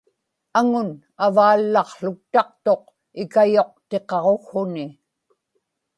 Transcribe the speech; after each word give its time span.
aŋun 0.59 0.89
avaallaqłuktaqtuq 1.25 2.83
ikayuqtiqaġukhuni 3.21 4.85